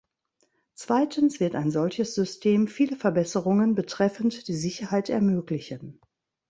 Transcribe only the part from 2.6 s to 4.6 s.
viele Verbesserungen betreffend die